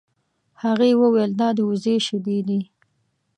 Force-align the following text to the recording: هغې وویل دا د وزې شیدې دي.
هغې 0.63 0.91
وویل 1.01 1.31
دا 1.41 1.49
د 1.57 1.59
وزې 1.69 1.95
شیدې 2.05 2.39
دي. 2.47 2.61